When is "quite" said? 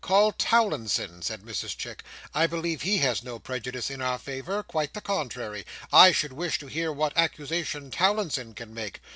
4.63-4.95